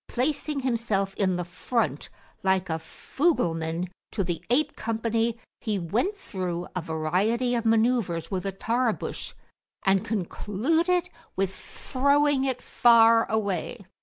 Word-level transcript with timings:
Placing 0.07 0.61
himself 0.61 1.13
in 1.13 1.35
the 1.35 1.45
front, 1.45 2.09
like 2.41 2.71
a 2.71 2.79
fugleman 2.79 3.87
to 4.11 4.23
the 4.23 4.43
ape 4.49 4.75
company, 4.75 5.37
he 5.59 5.77
went 5.77 6.17
through 6.17 6.65
a 6.75 6.81
variety 6.81 7.53
of 7.53 7.65
manuvres 7.67 8.31
with 8.31 8.47
a 8.47 8.51
Tarbush, 8.51 9.33
and 9.85 10.03
concluded 10.03 11.11
with 11.35 11.53
throwing 11.53 12.45
it 12.45 12.63
far 12.63 13.29
away. 13.29 13.85